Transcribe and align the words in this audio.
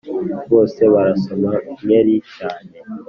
Bose 0.51 0.81
barasoma 0.93 1.51
nkeri 1.79 2.15
cyane, 2.35 2.71